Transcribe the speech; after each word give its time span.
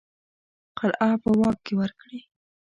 قلعه 0.77 1.11
په 1.21 1.29
واک 1.39 1.57
کې 1.65 1.73
ورکړي. 1.79 2.19